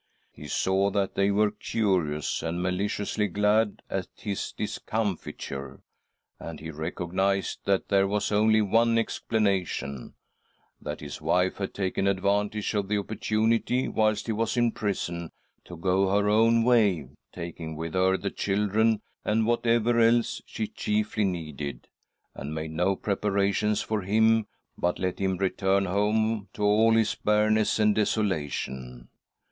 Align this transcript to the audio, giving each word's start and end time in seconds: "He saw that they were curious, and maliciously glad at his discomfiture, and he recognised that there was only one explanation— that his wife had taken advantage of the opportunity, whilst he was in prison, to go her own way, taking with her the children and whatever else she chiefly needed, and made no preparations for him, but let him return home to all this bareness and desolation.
"He 0.31 0.47
saw 0.47 0.89
that 0.89 1.13
they 1.13 1.29
were 1.29 1.51
curious, 1.51 2.41
and 2.41 2.59
maliciously 2.63 3.27
glad 3.27 3.83
at 3.87 4.07
his 4.17 4.51
discomfiture, 4.51 5.83
and 6.39 6.59
he 6.59 6.71
recognised 6.71 7.59
that 7.65 7.89
there 7.89 8.07
was 8.07 8.31
only 8.31 8.63
one 8.63 8.97
explanation— 8.97 10.15
that 10.81 11.01
his 11.01 11.21
wife 11.21 11.57
had 11.57 11.75
taken 11.75 12.07
advantage 12.07 12.73
of 12.73 12.87
the 12.87 12.97
opportunity, 12.97 13.87
whilst 13.87 14.25
he 14.25 14.31
was 14.31 14.57
in 14.57 14.71
prison, 14.71 15.29
to 15.65 15.77
go 15.77 16.09
her 16.19 16.27
own 16.27 16.63
way, 16.63 17.09
taking 17.31 17.75
with 17.75 17.93
her 17.93 18.17
the 18.17 18.31
children 18.31 19.03
and 19.23 19.45
whatever 19.45 19.99
else 19.99 20.41
she 20.47 20.65
chiefly 20.65 21.25
needed, 21.25 21.87
and 22.33 22.55
made 22.55 22.71
no 22.71 22.95
preparations 22.95 23.83
for 23.83 24.01
him, 24.01 24.47
but 24.75 24.97
let 24.97 25.19
him 25.19 25.37
return 25.37 25.85
home 25.85 26.49
to 26.53 26.63
all 26.63 26.91
this 26.95 27.13
bareness 27.13 27.77
and 27.77 27.93
desolation. 27.93 29.07